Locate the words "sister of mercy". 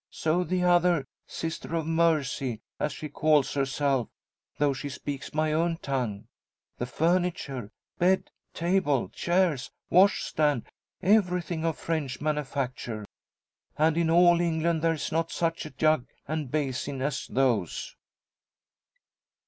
1.27-2.59